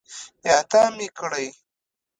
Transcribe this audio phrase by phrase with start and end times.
[0.51, 1.47] اعدام يې کړئ!